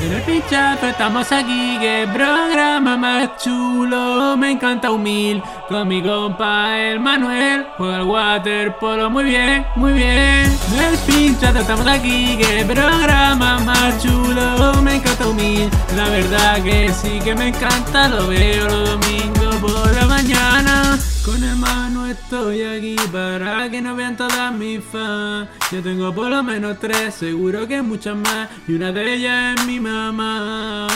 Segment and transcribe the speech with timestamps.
[0.00, 4.36] En el pinchazo estamos aquí, que programa más chulo.
[4.36, 7.66] Me encanta humil con mi compa el Manuel.
[7.76, 10.58] Juega el waterpolo muy bien, muy bien.
[10.72, 14.80] En el pinchazo estamos aquí, que programa más chulo.
[14.82, 18.08] Me encanta humil, la verdad que sí que me encanta.
[18.08, 19.25] Lo veo la mañana.
[21.26, 25.48] Con el Manu estoy aquí para que no vean todas mis fans.
[25.72, 28.48] Yo tengo por lo menos tres, seguro que muchas más.
[28.68, 30.86] Y una de ellas es mi mamá.